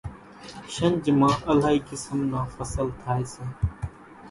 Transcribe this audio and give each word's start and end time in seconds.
شنجھ 0.73 1.07
مان 1.19 1.35
الائِي 1.51 1.79
قِسم 1.89 2.17
نان 2.31 2.45
ڦصل 2.55 2.87
ٿائيَ 3.01 3.23
سي۔ 3.33 3.43